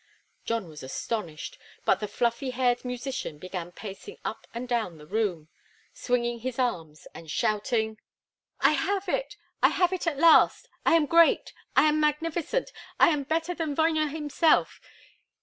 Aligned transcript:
John 0.45 0.67
was 0.67 0.81
astonished, 0.81 1.59
but 1.85 1.99
the 1.99 2.07
fluffy 2.07 2.49
haired 2.49 2.83
musician 2.83 3.37
began 3.37 3.71
pacing 3.71 4.17
up 4.25 4.47
and 4.51 4.67
down 4.67 4.97
the 4.97 5.05
room, 5.05 5.47
swinging 5.93 6.39
his 6.39 6.57
arms 6.57 7.05
and 7.13 7.29
shouting: 7.29 7.99
"I 8.61 8.71
have 8.71 9.07
it! 9.07 9.37
I 9.61 9.67
have 9.67 9.93
it 9.93 10.07
at 10.07 10.17
last! 10.17 10.67
I 10.87 10.95
am 10.95 11.05
great! 11.05 11.53
I 11.75 11.83
am 11.87 11.99
magnificent! 11.99 12.71
I 12.99 13.09
am 13.09 13.21
better 13.21 13.53
than 13.53 13.75
Vogner 13.75 14.07
himself!" 14.07 14.81